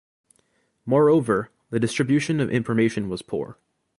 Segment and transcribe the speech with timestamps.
[0.83, 3.59] Moreover, the distribution of information was poor.